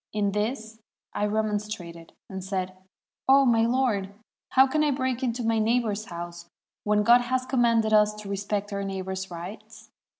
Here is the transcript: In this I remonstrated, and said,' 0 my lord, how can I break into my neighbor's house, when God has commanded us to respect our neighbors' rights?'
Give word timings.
In 0.13 0.31
this 0.31 0.79
I 1.13 1.27
remonstrated, 1.27 2.13
and 2.27 2.43
said,' 2.43 2.69
0 3.31 3.45
my 3.45 3.67
lord, 3.67 4.11
how 4.53 4.65
can 4.65 4.83
I 4.83 4.89
break 4.89 5.21
into 5.21 5.43
my 5.43 5.59
neighbor's 5.59 6.05
house, 6.05 6.49
when 6.83 7.03
God 7.03 7.21
has 7.21 7.45
commanded 7.45 7.93
us 7.93 8.11
to 8.15 8.27
respect 8.27 8.73
our 8.73 8.83
neighbors' 8.83 9.29
rights?' 9.29 9.91